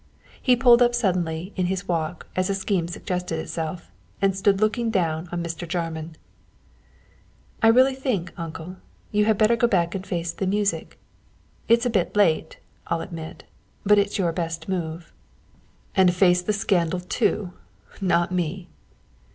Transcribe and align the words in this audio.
He 0.41 0.55
pulled 0.55 0.81
up 0.81 0.95
suddenly 0.95 1.53
in 1.55 1.67
his 1.67 1.87
walk 1.87 2.25
as 2.35 2.49
a 2.49 2.55
scheme 2.55 2.87
suggested 2.87 3.37
itself, 3.37 3.91
and 4.19 4.35
stood 4.35 4.59
looking 4.59 4.89
down 4.89 5.29
on 5.31 5.43
Mr. 5.43 5.67
Jarman. 5.67 6.17
"I 7.61 7.67
really 7.67 7.93
think, 7.93 8.33
uncle, 8.35 8.77
you 9.11 9.25
had 9.25 9.37
better 9.37 9.55
go 9.55 9.67
back 9.67 9.93
and 9.93 10.03
face 10.03 10.31
the 10.31 10.47
music 10.47 10.97
it's 11.67 11.85
a 11.85 11.89
bit 11.91 12.15
late, 12.15 12.57
I'll 12.87 13.01
admit, 13.01 13.43
but 13.85 13.99
it's 13.99 14.17
your 14.17 14.31
best 14.31 14.67
move." 14.67 15.13
"And 15.95 16.11
face 16.15 16.41
the 16.41 16.51
scandal 16.53 17.01
too. 17.01 17.53
Not 18.01 18.31
me." 18.31 18.69